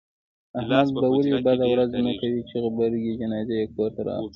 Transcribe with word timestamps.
احمد 0.59 0.87
به 1.01 1.07
ولې 1.13 1.29
بده 1.47 1.65
ورځ 1.69 1.91
نه 2.05 2.13
کوي، 2.19 2.41
چې 2.49 2.55
غبرگې 2.63 3.11
جنازې 3.19 3.55
یې 3.59 3.65
کورته 3.75 4.01
راغلې. 4.07 4.29